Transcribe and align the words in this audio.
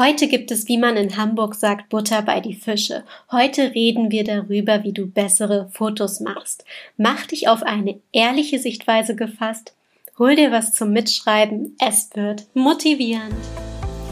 Heute 0.00 0.28
gibt 0.28 0.50
es, 0.50 0.66
wie 0.66 0.78
man 0.78 0.96
in 0.96 1.18
Hamburg 1.18 1.54
sagt, 1.54 1.90
Butter 1.90 2.22
bei 2.22 2.40
die 2.40 2.54
Fische. 2.54 3.04
Heute 3.30 3.74
reden 3.74 4.10
wir 4.10 4.24
darüber, 4.24 4.82
wie 4.82 4.94
du 4.94 5.06
bessere 5.06 5.68
Fotos 5.74 6.20
machst. 6.20 6.64
Mach 6.96 7.26
dich 7.26 7.48
auf 7.48 7.62
eine 7.62 8.00
ehrliche 8.10 8.58
Sichtweise 8.58 9.14
gefasst. 9.14 9.74
Hol 10.18 10.36
dir 10.36 10.52
was 10.52 10.72
zum 10.72 10.92
Mitschreiben. 10.94 11.76
Es 11.86 12.08
wird 12.14 12.46
motivierend. 12.54 13.34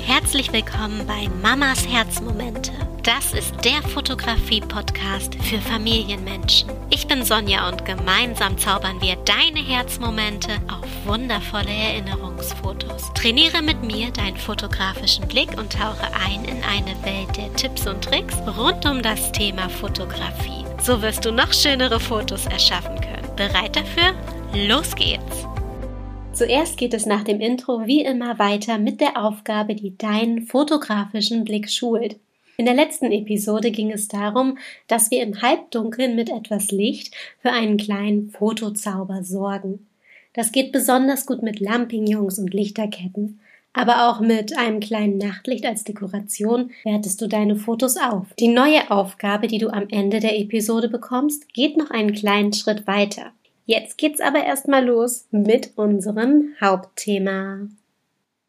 Herzlich 0.05 0.53
willkommen 0.53 1.07
bei 1.07 1.27
Mamas 1.41 1.89
Herzmomente. 1.89 2.88
Das 3.03 3.33
ist 3.33 3.55
der 3.65 3.83
Fotografie-Podcast 3.83 5.37
für 5.37 5.59
Familienmenschen. 5.59 6.71
Ich 6.91 7.07
bin 7.07 7.25
Sonja 7.25 7.69
und 7.69 7.85
gemeinsam 7.85 8.59
zaubern 8.59 9.01
wir 9.01 9.17
deine 9.25 9.61
Herzmomente 9.61 10.51
auf 10.69 10.87
wundervolle 11.07 11.71
Erinnerungsfotos. 11.71 13.13
Trainiere 13.15 13.63
mit 13.63 13.83
mir 13.83 14.11
deinen 14.11 14.37
fotografischen 14.37 15.27
Blick 15.29 15.59
und 15.59 15.73
tauche 15.73 16.07
ein 16.27 16.45
in 16.45 16.63
eine 16.65 16.95
Welt 17.05 17.37
der 17.37 17.53
Tipps 17.55 17.87
und 17.87 18.03
Tricks 18.03 18.37
rund 18.59 18.85
um 18.85 19.03
das 19.03 19.33
Thema 19.33 19.69
Fotografie. 19.69 20.65
So 20.83 21.01
wirst 21.01 21.25
du 21.25 21.33
noch 21.33 21.53
schönere 21.53 22.01
Fotos 22.01 22.47
erschaffen 22.47 23.01
können. 23.01 23.37
Bereit 23.37 23.77
dafür? 23.77 24.15
Los 24.55 24.95
geht's! 24.95 25.47
Zuerst 26.33 26.77
geht 26.77 26.95
es 26.95 27.07
nach 27.07 27.25
dem 27.25 27.41
Intro 27.41 27.87
wie 27.87 28.05
immer 28.05 28.39
weiter 28.39 28.79
mit 28.79 29.01
der 29.01 29.23
Aufgabe, 29.23 29.75
die 29.75 29.97
deinen 29.97 30.43
fotografischen 30.43 31.45
Blick 31.45 31.69
schult. 31.71 32.21
In 32.61 32.65
der 32.65 32.75
letzten 32.75 33.13
Episode 33.13 33.71
ging 33.71 33.93
es 33.93 34.09
darum, 34.09 34.59
dass 34.89 35.13
wir 35.13 35.23
im 35.23 35.43
Halbdunkeln 35.43 36.17
mit 36.17 36.29
etwas 36.29 36.73
Licht 36.73 37.15
für 37.41 37.53
einen 37.53 37.77
kleinen 37.77 38.31
Fotozauber 38.31 39.23
sorgen. 39.23 39.87
Das 40.33 40.51
geht 40.51 40.73
besonders 40.73 41.25
gut 41.25 41.41
mit 41.41 41.61
Lampignons 41.61 42.41
und 42.41 42.53
Lichterketten. 42.53 43.39
Aber 43.73 44.09
auch 44.09 44.19
mit 44.19 44.59
einem 44.59 44.81
kleinen 44.81 45.19
Nachtlicht 45.19 45.65
als 45.65 45.85
Dekoration 45.85 46.73
wertest 46.83 47.21
du 47.21 47.29
deine 47.29 47.55
Fotos 47.55 47.97
auf. 47.97 48.27
Die 48.41 48.49
neue 48.49 48.91
Aufgabe, 48.91 49.47
die 49.47 49.59
du 49.59 49.69
am 49.69 49.89
Ende 49.89 50.19
der 50.19 50.37
Episode 50.37 50.89
bekommst, 50.89 51.55
geht 51.55 51.77
noch 51.77 51.93
einen 51.93 52.13
kleinen 52.13 52.53
Schritt 52.53 52.89
weiter. 52.89 53.31
Jetzt 53.67 53.99
geht's 53.99 54.21
aber 54.21 54.43
erstmal 54.43 54.85
los 54.85 55.29
mit 55.31 55.71
unserem 55.77 56.55
Hauptthema. 56.61 57.69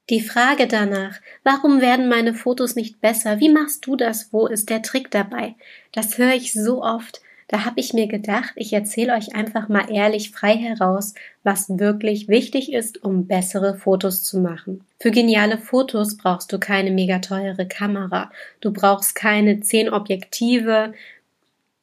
Die 0.10 0.22
Frage 0.22 0.66
danach, 0.66 1.20
warum 1.44 1.82
werden 1.82 2.10
meine 2.10 2.34
Fotos 2.34 2.76
nicht 2.76 3.00
besser? 3.00 3.40
Wie 3.40 3.50
machst 3.50 3.86
du 3.86 3.96
das? 3.96 4.34
Wo 4.34 4.48
ist 4.48 4.72
der 4.72 4.82
Trick 4.82 5.12
dabei? 5.12 5.56
Das 5.92 6.18
höre 6.18 6.34
ich 6.34 6.52
so 6.54 6.84
oft. 6.84 7.22
Da 7.48 7.66
habe 7.66 7.80
ich 7.80 7.94
mir 7.94 8.08
gedacht, 8.08 8.54
ich 8.56 8.74
erzähle 8.74 9.14
euch 9.14 9.36
einfach 9.36 9.70
mal 9.70 9.92
ehrlich 9.92 10.32
frei 10.32 10.56
heraus, 10.56 11.14
was 11.44 11.68
wirklich 11.68 12.28
wichtig 12.28 12.72
ist, 12.74 13.04
um 13.04 13.28
bessere 13.28 13.76
Fotos 13.76 14.24
zu 14.24 14.40
machen. 14.40 14.84
Für 15.00 15.12
geniale 15.12 15.58
Fotos 15.58 16.18
brauchst 16.18 16.52
du 16.54 16.60
keine 16.60 16.92
mega 16.92 17.20
teure 17.20 17.68
Kamera. 17.68 18.32
Du 18.62 18.72
brauchst 18.72 19.16
keine 19.16 19.62
zehn 19.62 19.90
Objektive. 19.90 20.94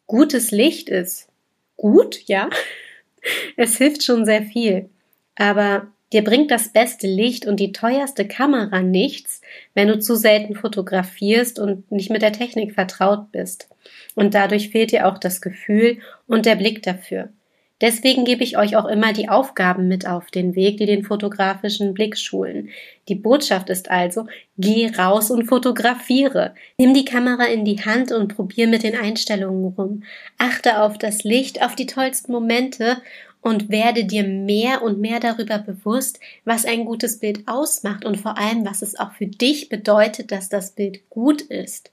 Gutes 0.07 0.51
Licht 0.51 0.89
ist 0.89 1.29
gut, 1.77 2.21
ja. 2.27 2.49
Es 3.57 3.77
hilft 3.77 4.05
schon 4.05 4.25
sehr 4.25 4.43
viel. 4.43 4.89
Aber 5.35 5.89
Dir 6.13 6.23
bringt 6.23 6.51
das 6.51 6.69
beste 6.69 7.09
Licht 7.09 7.47
und 7.47 7.59
die 7.59 7.73
teuerste 7.73 8.29
Kamera 8.29 8.81
nichts, 8.81 9.41
wenn 9.75 9.89
du 9.89 9.99
zu 9.99 10.15
selten 10.15 10.55
fotografierst 10.55 11.59
und 11.59 11.91
nicht 11.91 12.11
mit 12.11 12.23
der 12.23 12.33
Technik 12.33 12.75
vertraut 12.75 13.33
bist. 13.33 13.69
Und 14.15 14.35
dadurch 14.35 14.71
fehlt 14.71 14.93
dir 14.93 15.09
auch 15.09 15.19
das 15.19 15.41
Gefühl 15.41 15.99
und 16.27 16.47
der 16.47 16.55
Blick 16.55 16.83
dafür. 16.83 17.31
Deswegen 17.83 18.25
gebe 18.25 18.43
ich 18.43 18.57
euch 18.57 18.75
auch 18.75 18.87
immer 18.87 19.13
die 19.13 19.29
Aufgaben 19.29 19.87
mit 19.87 20.07
auf 20.07 20.31
den 20.31 20.55
Weg, 20.55 20.79
die 20.79 20.87
den 20.87 21.05
fotografischen 21.05 21.93
Blick 21.93 22.17
schulen. 22.17 22.71
Die 23.09 23.15
Botschaft 23.15 23.69
ist 23.69 23.91
also, 23.91 24.27
geh 24.57 24.91
raus 24.97 25.31
und 25.31 25.45
fotografiere. 25.45 26.55
Nimm 26.79 26.95
die 26.95 27.05
Kamera 27.05 27.45
in 27.45 27.67
die 27.67 27.85
Hand 27.85 28.13
und 28.13 28.35
probier 28.35 28.67
mit 28.67 28.83
den 28.83 28.97
Einstellungen 28.97 29.75
rum. 29.75 30.05
Achte 30.39 30.81
auf 30.81 30.97
das 30.97 31.23
Licht, 31.23 31.63
auf 31.63 31.75
die 31.75 31.85
tollsten 31.85 32.33
Momente 32.33 32.97
und 33.47 33.69
werde 33.69 34.05
dir 34.05 34.25
mehr 34.25 34.83
und 34.83 34.99
mehr 34.99 35.21
darüber 35.21 35.59
bewusst, 35.59 36.19
was 36.45 36.65
ein 36.65 36.85
gutes 36.85 37.21
Bild 37.21 37.47
ausmacht 37.47 38.05
und 38.05 38.17
vor 38.17 38.37
allem, 38.37 38.67
was 38.67 38.83
es 38.83 38.99
auch 38.99 39.13
für 39.13 39.29
dich 39.29 39.69
bedeutet, 39.69 40.33
dass 40.33 40.49
das 40.49 40.73
Bild 40.73 41.09
gut 41.11 41.43
ist. 41.43 41.93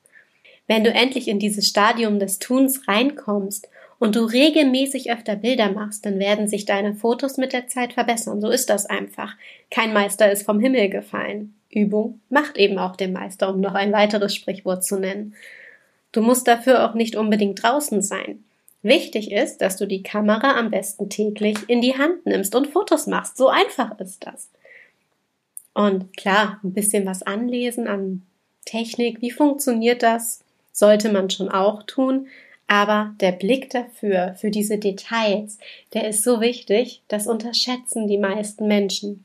Wenn 0.66 0.84
du 0.84 0.90
endlich 0.90 1.28
in 1.28 1.38
dieses 1.38 1.68
Stadium 1.68 2.18
des 2.18 2.40
Tuns 2.40 2.88
reinkommst 2.88 3.70
und 4.00 4.16
du 4.16 4.22
regelmäßig 4.24 5.12
öfter 5.12 5.36
Bilder 5.36 5.72
machst, 5.72 6.08
dann 6.08 6.18
werden 6.18 6.48
sich 6.48 6.66
deine 6.66 6.96
Fotos 6.96 7.38
mit 7.38 7.54
der 7.54 7.68
Zeit 7.68 7.94
verbessern. 7.94 8.42
So 8.42 8.50
ist 8.50 8.72
das 8.72 8.88
einfach. 8.88 9.36
Kein 9.70 9.94
Meister 9.94 10.32
ist 10.32 10.48
vom 10.48 10.60
Himmel 10.60 10.90
gefallen. 10.90 11.54
Übung 11.70 12.20
macht 12.30 12.58
eben 12.58 12.80
auch 12.80 12.96
den 12.96 13.14
Meister, 13.14 13.54
um 13.54 13.62
noch 13.62 13.76
ein 13.76 13.92
weiteres 13.92 14.34
Sprichwort 14.34 14.84
zu 14.84 14.98
nennen. 14.98 15.36
Du 16.14 16.24
musst 16.24 16.48
dafür 16.48 16.90
auch 16.90 16.96
nicht 16.96 17.16
unbedingt 17.16 17.62
draußen 17.62 18.02
sein. 18.02 18.44
Wichtig 18.84 19.32
ist, 19.32 19.60
dass 19.60 19.78
du 19.78 19.88
die 19.88 20.04
Kamera 20.04 20.60
am 20.60 20.70
besten 20.70 21.10
täglich 21.10 21.58
in 21.68 21.82
die 21.82 21.98
Hand 21.98 22.26
nimmst 22.26 22.54
und 22.54 22.68
Fotos 22.68 23.08
machst. 23.08 23.38
So 23.38 23.48
einfach 23.48 23.98
ist 24.00 24.26
das. 24.26 24.50
Und 25.74 26.16
klar, 26.18 26.60
ein 26.64 26.74
bisschen 26.74 27.06
was 27.06 27.24
anlesen 27.24 27.88
an 27.88 28.24
Technik, 28.66 29.22
wie 29.22 29.32
funktioniert 29.32 30.04
das, 30.04 30.44
sollte 30.72 31.12
man 31.12 31.30
schon 31.30 31.50
auch 31.50 31.84
tun. 31.84 32.28
Aber 32.68 33.14
der 33.22 33.32
Blick 33.32 33.70
dafür, 33.70 34.36
für 34.38 34.52
diese 34.52 34.78
Details, 34.78 35.60
der 35.94 36.08
ist 36.08 36.24
so 36.24 36.42
wichtig, 36.42 37.02
das 37.08 37.28
unterschätzen 37.28 38.08
die 38.08 38.18
meisten 38.18 38.68
Menschen. 38.68 39.24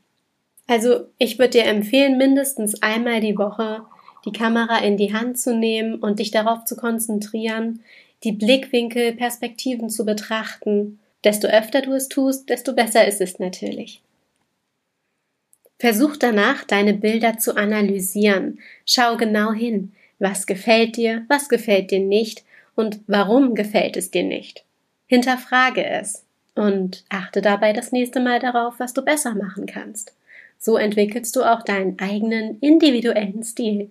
Also 0.69 1.07
ich 1.19 1.39
würde 1.39 1.59
dir 1.59 1.65
empfehlen, 1.65 2.17
mindestens 2.17 2.81
einmal 2.83 3.21
die 3.21 3.37
Woche 3.37 3.83
die 4.25 4.33
Kamera 4.33 4.79
in 4.79 4.97
die 4.97 5.15
Hand 5.15 5.39
zu 5.39 5.55
nehmen 5.55 5.97
und 5.97 6.19
dich 6.19 6.31
darauf 6.31 6.65
zu 6.65 6.77
konzentrieren, 6.77 7.81
die 8.25 8.33
Blickwinkel, 8.33 9.13
Perspektiven 9.13 9.91
zu 9.91 10.05
betrachten. 10.05 10.99
Desto 11.25 11.49
öfter 11.49 11.83
du 11.83 11.93
es 11.93 12.09
tust, 12.09 12.49
desto 12.49 12.75
besser 12.75 13.07
ist 13.07 13.21
es 13.21 13.39
natürlich. 13.39 14.01
Versuch 15.79 16.17
danach, 16.17 16.65
deine 16.65 16.95
Bilder 16.95 17.39
zu 17.39 17.57
analysieren. 17.57 18.59
Schau 18.85 19.17
genau 19.17 19.53
hin. 19.53 19.93
Was 20.19 20.47
gefällt 20.47 20.97
dir, 20.97 21.25
was 21.29 21.49
gefällt 21.49 21.93
dir 21.93 22.01
nicht 22.01 22.45
und 22.75 23.01
warum 23.07 23.55
gefällt 23.55 23.97
es 23.97 24.11
dir 24.11 24.25
nicht. 24.25 24.65
Hinterfrage 25.07 25.85
es 25.85 26.25
und 26.55 27.05
achte 27.09 27.41
dabei 27.41 27.73
das 27.73 27.93
nächste 27.93 28.19
Mal 28.19 28.41
darauf, 28.41 28.81
was 28.81 28.93
du 28.93 29.03
besser 29.03 29.35
machen 29.35 29.67
kannst. 29.67 30.13
So 30.59 30.77
entwickelst 30.77 31.35
du 31.37 31.45
auch 31.45 31.63
deinen 31.63 31.99
eigenen 32.01 32.59
individuellen 32.59 33.45
Stil. 33.45 33.91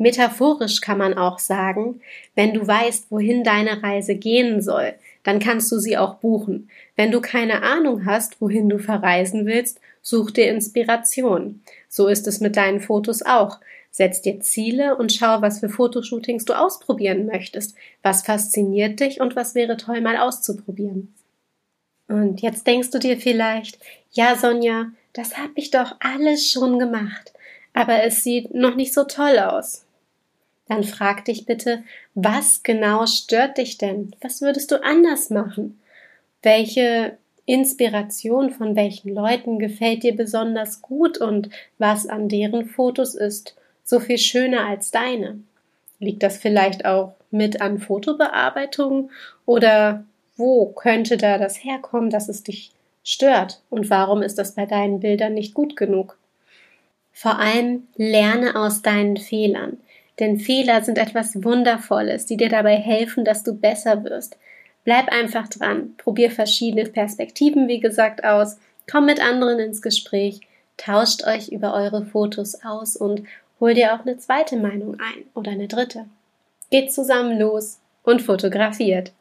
Metaphorisch 0.00 0.80
kann 0.80 0.96
man 0.96 1.12
auch 1.12 1.38
sagen, 1.38 2.00
wenn 2.34 2.54
du 2.54 2.66
weißt, 2.66 3.10
wohin 3.10 3.44
deine 3.44 3.82
Reise 3.82 4.14
gehen 4.14 4.62
soll, 4.62 4.94
dann 5.24 5.40
kannst 5.40 5.70
du 5.70 5.78
sie 5.78 5.98
auch 5.98 6.14
buchen. 6.14 6.70
Wenn 6.96 7.10
du 7.10 7.20
keine 7.20 7.62
Ahnung 7.62 8.06
hast, 8.06 8.40
wohin 8.40 8.70
du 8.70 8.78
verreisen 8.78 9.44
willst, 9.44 9.78
such 10.00 10.30
dir 10.30 10.48
Inspiration. 10.48 11.60
So 11.90 12.08
ist 12.08 12.26
es 12.26 12.40
mit 12.40 12.56
deinen 12.56 12.80
Fotos 12.80 13.20
auch. 13.20 13.60
Setz 13.90 14.22
dir 14.22 14.40
Ziele 14.40 14.96
und 14.96 15.12
schau, 15.12 15.42
was 15.42 15.60
für 15.60 15.68
Fotoshootings 15.68 16.46
du 16.46 16.54
ausprobieren 16.54 17.26
möchtest. 17.26 17.76
Was 18.02 18.22
fasziniert 18.22 19.00
dich 19.00 19.20
und 19.20 19.36
was 19.36 19.54
wäre 19.54 19.76
toll 19.76 20.00
mal 20.00 20.16
auszuprobieren. 20.16 21.14
Und 22.08 22.40
jetzt 22.40 22.66
denkst 22.66 22.90
du 22.90 22.98
dir 22.98 23.18
vielleicht, 23.18 23.78
ja 24.12 24.34
Sonja, 24.34 24.92
das 25.12 25.36
hab 25.36 25.50
ich 25.56 25.70
doch 25.70 25.96
alles 26.00 26.50
schon 26.50 26.78
gemacht, 26.78 27.34
aber 27.74 28.02
es 28.04 28.24
sieht 28.24 28.54
noch 28.54 28.76
nicht 28.76 28.94
so 28.94 29.04
toll 29.04 29.38
aus 29.38 29.84
dann 30.70 30.84
frag 30.84 31.24
dich 31.24 31.46
bitte, 31.46 31.82
was 32.14 32.62
genau 32.62 33.04
stört 33.06 33.58
dich 33.58 33.76
denn? 33.76 34.14
Was 34.20 34.40
würdest 34.40 34.70
du 34.70 34.82
anders 34.84 35.28
machen? 35.28 35.80
Welche 36.42 37.18
Inspiration 37.44 38.52
von 38.52 38.76
welchen 38.76 39.12
Leuten 39.12 39.58
gefällt 39.58 40.04
dir 40.04 40.14
besonders 40.14 40.80
gut 40.80 41.18
und 41.18 41.50
was 41.78 42.06
an 42.06 42.28
deren 42.28 42.66
Fotos 42.66 43.16
ist 43.16 43.56
so 43.82 43.98
viel 43.98 44.18
schöner 44.18 44.64
als 44.64 44.92
deine? 44.92 45.40
Liegt 45.98 46.22
das 46.22 46.38
vielleicht 46.38 46.84
auch 46.84 47.14
mit 47.32 47.60
an 47.60 47.80
Fotobearbeitung 47.80 49.10
oder 49.46 50.04
wo 50.36 50.66
könnte 50.66 51.16
da 51.16 51.36
das 51.36 51.64
herkommen, 51.64 52.10
dass 52.10 52.28
es 52.28 52.44
dich 52.44 52.70
stört 53.02 53.60
und 53.70 53.90
warum 53.90 54.22
ist 54.22 54.38
das 54.38 54.54
bei 54.54 54.66
deinen 54.66 55.00
Bildern 55.00 55.34
nicht 55.34 55.52
gut 55.52 55.74
genug? 55.74 56.16
Vor 57.12 57.40
allem 57.40 57.88
lerne 57.96 58.54
aus 58.54 58.82
deinen 58.82 59.16
Fehlern. 59.16 59.78
Denn 60.20 60.38
Fehler 60.38 60.82
sind 60.82 60.98
etwas 60.98 61.42
Wundervolles, 61.42 62.26
die 62.26 62.36
dir 62.36 62.50
dabei 62.50 62.76
helfen, 62.76 63.24
dass 63.24 63.42
du 63.42 63.54
besser 63.54 64.04
wirst. 64.04 64.36
Bleib 64.84 65.08
einfach 65.08 65.48
dran, 65.48 65.94
probier 65.96 66.30
verschiedene 66.30 66.84
Perspektiven, 66.84 67.68
wie 67.68 67.80
gesagt, 67.80 68.22
aus, 68.22 68.58
komm 68.90 69.06
mit 69.06 69.20
anderen 69.20 69.58
ins 69.58 69.82
Gespräch, 69.82 70.40
tauscht 70.76 71.26
euch 71.26 71.48
über 71.48 71.74
eure 71.74 72.04
Fotos 72.04 72.64
aus 72.64 72.96
und 72.96 73.22
hol 73.60 73.74
dir 73.74 73.94
auch 73.94 74.00
eine 74.00 74.18
zweite 74.18 74.56
Meinung 74.56 74.94
ein 75.00 75.24
oder 75.34 75.52
eine 75.52 75.68
dritte. 75.68 76.06
Geht 76.70 76.92
zusammen 76.92 77.38
los 77.38 77.80
und 78.02 78.22
fotografiert. 78.22 79.12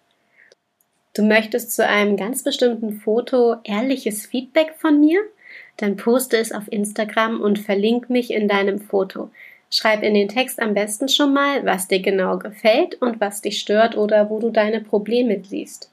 Du 1.14 1.24
möchtest 1.24 1.76
zu 1.76 1.86
einem 1.86 2.18
ganz 2.18 2.44
bestimmten 2.44 2.94
Foto 2.94 3.58
ehrliches 3.64 4.26
Feedback 4.26 4.76
von 4.78 5.00
mir? 5.00 5.20
Dann 5.78 5.98
poste 5.98 6.38
es 6.38 6.52
auf 6.52 6.72
Instagram 6.72 7.42
und 7.42 7.60
verlink 7.60 8.10
mich 8.10 8.32
in 8.32 8.48
deinem 8.48 8.80
Foto. 8.80 9.30
Schreib 9.72 10.02
in 10.02 10.16
den 10.16 10.28
Text 10.28 10.60
am 10.60 10.74
besten 10.74 11.08
schon 11.08 11.34
mal, 11.34 11.64
was 11.66 11.88
dir 11.88 12.02
genau 12.02 12.38
gefällt 12.38 12.96
und 13.02 13.22
was 13.22 13.42
dich 13.42 13.60
stört 13.60 13.96
oder 13.96 14.30
wo 14.30 14.40
du 14.40 14.50
deine 14.50 14.82
Probleme 14.82 15.42
siehst. 15.44 15.92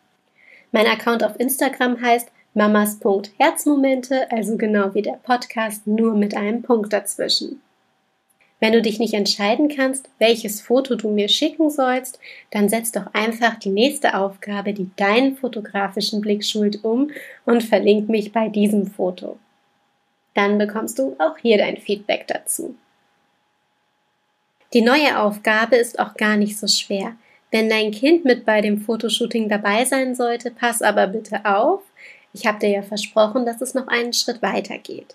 Mein 0.72 0.86
Account 0.86 1.22
auf 1.22 1.38
Instagram 1.38 2.00
heißt 2.00 2.28
mamas.herzmomente, 2.54 4.30
also 4.32 4.56
genau 4.56 4.94
wie 4.94 5.02
der 5.02 5.20
Podcast, 5.22 5.86
nur 5.86 6.14
mit 6.14 6.34
einem 6.34 6.62
Punkt 6.62 6.92
dazwischen. 6.92 7.60
Wenn 8.58 8.72
du 8.72 8.80
dich 8.80 8.98
nicht 8.98 9.12
entscheiden 9.12 9.68
kannst, 9.68 10.08
welches 10.18 10.62
Foto 10.62 10.94
du 10.94 11.10
mir 11.10 11.28
schicken 11.28 11.68
sollst, 11.68 12.18
dann 12.50 12.70
setz 12.70 12.90
doch 12.90 13.12
einfach 13.12 13.56
die 13.56 13.68
nächste 13.68 14.16
Aufgabe, 14.16 14.72
die 14.72 14.88
deinen 14.96 15.36
fotografischen 15.36 16.22
Blick 16.22 16.42
schult, 16.42 16.82
um 16.82 17.10
und 17.44 17.62
verlink 17.62 18.08
mich 18.08 18.32
bei 18.32 18.48
diesem 18.48 18.86
Foto. 18.86 19.38
Dann 20.32 20.56
bekommst 20.56 20.98
du 20.98 21.14
auch 21.18 21.36
hier 21.36 21.58
dein 21.58 21.76
Feedback 21.76 22.26
dazu. 22.26 22.74
Die 24.76 24.82
neue 24.82 25.18
Aufgabe 25.18 25.76
ist 25.76 25.98
auch 25.98 26.12
gar 26.16 26.36
nicht 26.36 26.58
so 26.58 26.66
schwer. 26.66 27.16
Wenn 27.50 27.70
dein 27.70 27.92
Kind 27.92 28.26
mit 28.26 28.44
bei 28.44 28.60
dem 28.60 28.78
Fotoshooting 28.78 29.48
dabei 29.48 29.86
sein 29.86 30.14
sollte, 30.14 30.50
pass 30.50 30.82
aber 30.82 31.06
bitte 31.06 31.46
auf. 31.46 31.80
Ich 32.34 32.46
habe 32.46 32.58
dir 32.58 32.68
ja 32.68 32.82
versprochen, 32.82 33.46
dass 33.46 33.62
es 33.62 33.72
noch 33.72 33.88
einen 33.88 34.12
Schritt 34.12 34.42
weiter 34.42 34.76
geht. 34.76 35.14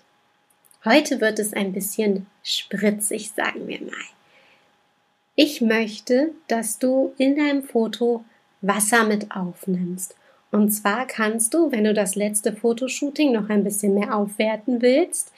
Heute 0.84 1.20
wird 1.20 1.38
es 1.38 1.52
ein 1.52 1.72
bisschen 1.72 2.26
spritzig, 2.42 3.30
sagen 3.30 3.68
wir 3.68 3.80
mal. 3.82 3.92
Ich 5.36 5.60
möchte, 5.60 6.32
dass 6.48 6.80
du 6.80 7.12
in 7.16 7.36
deinem 7.36 7.62
Foto 7.62 8.24
Wasser 8.62 9.04
mit 9.04 9.30
aufnimmst. 9.30 10.16
Und 10.50 10.72
zwar 10.72 11.06
kannst 11.06 11.54
du, 11.54 11.70
wenn 11.70 11.84
du 11.84 11.94
das 11.94 12.16
letzte 12.16 12.52
Fotoshooting 12.52 13.30
noch 13.30 13.48
ein 13.48 13.62
bisschen 13.62 13.94
mehr 13.94 14.16
aufwerten 14.16 14.82
willst, 14.82 15.30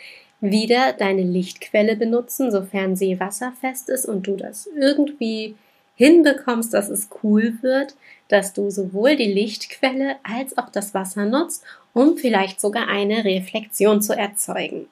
wieder 0.45 0.93
deine 0.93 1.23
Lichtquelle 1.23 1.97
benutzen, 1.97 2.51
sofern 2.51 2.97
sie 2.97 3.19
wasserfest 3.19 3.89
ist 3.89 4.07
und 4.07 4.27
du 4.27 4.37
das 4.37 4.69
irgendwie 4.79 5.55
hinbekommst, 5.97 6.75
dass 6.75 6.89
es 6.89 7.09
cool 7.23 7.55
wird, 7.63 7.95
dass 8.29 8.53
du 8.53 8.71
sowohl 8.71 9.17
die 9.17 9.33
Lichtquelle 9.33 10.17
als 10.23 10.57
auch 10.59 10.71
das 10.71 10.95
Wasser 10.95 11.25
nutzt, 11.25 11.63
um 11.93 12.17
vielleicht 12.17 12.61
sogar 12.61 12.89
eine 12.89 13.25
Reflexion 13.25 14.03
zu 14.03 14.17
erzeugen. 14.17 14.87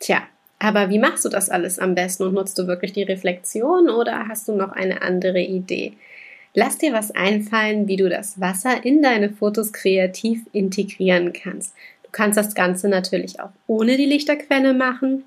Tja, 0.00 0.22
aber 0.58 0.90
wie 0.90 0.98
machst 0.98 1.24
du 1.24 1.28
das 1.28 1.50
alles 1.50 1.78
am 1.78 1.94
besten 1.94 2.24
und 2.24 2.34
nutzt 2.34 2.58
du 2.58 2.66
wirklich 2.66 2.92
die 2.92 3.02
Reflexion 3.02 3.88
oder 3.88 4.28
hast 4.28 4.48
du 4.48 4.52
noch 4.52 4.72
eine 4.72 5.02
andere 5.02 5.40
Idee? 5.40 5.92
Lass 6.54 6.78
dir 6.78 6.94
was 6.94 7.10
einfallen, 7.10 7.86
wie 7.86 7.96
du 7.96 8.08
das 8.08 8.40
Wasser 8.40 8.82
in 8.82 9.02
deine 9.02 9.28
Fotos 9.28 9.74
kreativ 9.74 10.40
integrieren 10.52 11.34
kannst. 11.34 11.74
Du 12.16 12.22
kannst 12.22 12.38
das 12.38 12.54
Ganze 12.54 12.88
natürlich 12.88 13.40
auch 13.40 13.50
ohne 13.66 13.98
die 13.98 14.06
Lichterquelle 14.06 14.72
machen, 14.72 15.24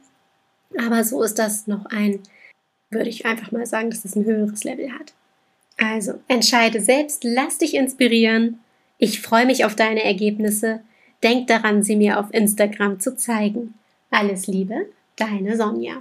aber 0.75 1.03
so 1.03 1.21
ist 1.21 1.37
das 1.37 1.67
noch 1.67 1.85
ein, 1.85 2.19
würde 2.89 3.11
ich 3.11 3.27
einfach 3.27 3.51
mal 3.51 3.67
sagen, 3.67 3.91
dass 3.91 4.05
es 4.05 4.15
ein 4.15 4.25
höheres 4.25 4.63
Level 4.63 4.91
hat. 4.91 5.13
Also, 5.77 6.15
entscheide 6.27 6.81
selbst, 6.81 7.23
lass 7.23 7.59
dich 7.59 7.75
inspirieren. 7.75 8.57
Ich 8.97 9.21
freue 9.21 9.45
mich 9.45 9.65
auf 9.65 9.75
deine 9.75 10.03
Ergebnisse. 10.03 10.79
Denk 11.21 11.45
daran, 11.45 11.83
sie 11.83 11.95
mir 11.95 12.19
auf 12.19 12.33
Instagram 12.33 12.99
zu 12.99 13.15
zeigen. 13.15 13.75
Alles 14.09 14.47
Liebe, 14.47 14.87
deine 15.15 15.57
Sonja. 15.57 15.97